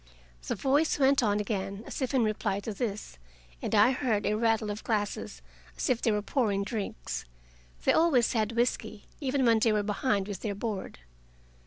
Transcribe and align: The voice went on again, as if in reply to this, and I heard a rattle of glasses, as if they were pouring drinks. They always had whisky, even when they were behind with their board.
The 0.47 0.55
voice 0.55 0.97
went 0.97 1.21
on 1.21 1.39
again, 1.39 1.83
as 1.85 2.01
if 2.01 2.11
in 2.15 2.23
reply 2.23 2.59
to 2.61 2.73
this, 2.73 3.19
and 3.61 3.75
I 3.75 3.91
heard 3.91 4.25
a 4.25 4.33
rattle 4.33 4.71
of 4.71 4.83
glasses, 4.83 5.43
as 5.77 5.91
if 5.91 6.01
they 6.01 6.11
were 6.11 6.23
pouring 6.23 6.63
drinks. 6.63 7.23
They 7.83 7.93
always 7.93 8.33
had 8.33 8.53
whisky, 8.53 9.05
even 9.19 9.45
when 9.45 9.59
they 9.59 9.71
were 9.71 9.83
behind 9.83 10.27
with 10.27 10.39
their 10.39 10.55
board. 10.55 10.97